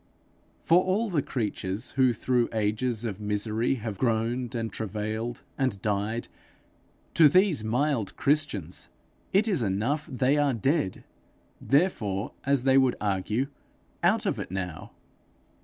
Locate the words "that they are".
10.07-10.55